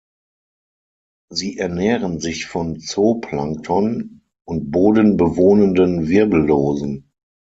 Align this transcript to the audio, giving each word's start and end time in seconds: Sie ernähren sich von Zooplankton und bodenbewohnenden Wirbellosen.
Sie 1.31 1.59
ernähren 1.59 2.19
sich 2.19 2.47
von 2.47 2.79
Zooplankton 2.79 4.23
und 4.47 4.71
bodenbewohnenden 4.71 6.07
Wirbellosen. 6.07 7.11